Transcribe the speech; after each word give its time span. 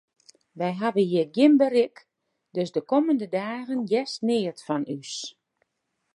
Wy 0.59 0.69
hawwe 0.79 1.03
hjir 1.09 1.27
gjin 1.35 1.53
berik, 1.59 1.95
dus 2.55 2.69
de 2.75 2.81
kommende 2.91 3.27
dagen 3.37 3.81
hearst 3.89 4.17
neat 4.27 4.59
fan 4.67 4.83
ús. 4.97 5.13